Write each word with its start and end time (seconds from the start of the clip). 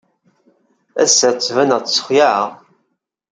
Ass-a, 1.03 1.29
ttbaneɣ-d 1.31 1.85
ssexlaɛeɣ. 1.89 2.49